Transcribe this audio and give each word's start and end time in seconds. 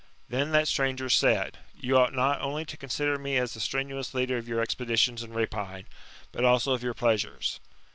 Then 0.27 0.51
that 0.53 0.67
stranger 0.67 1.09
said: 1.09 1.59
'*You 1.79 1.95
ought 1.95 2.11
not 2.15 2.41
only 2.41 2.65
to 2.65 2.75
consider 2.75 3.19
me 3.19 3.37
as 3.37 3.55
a 3.55 3.59
strenuous 3.59 4.15
leader 4.15 4.37
of 4.37 4.47
your 4.47 4.59
expeditions 4.59 5.21
and 5.21 5.35
rapine, 5.35 5.85
but 6.31 6.43
also 6.43 6.73
of 6.73 6.81
your 6.81 6.95
pleasures." 6.95 7.59